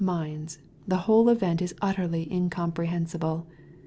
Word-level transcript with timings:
161 0.03 0.33
minds, 0.35 0.57
the 0.87 0.97
whole 1.03 1.29
event 1.29 1.61
is 1.61 1.75
utterly 1.79 2.27
incomprehensible. 2.33 3.45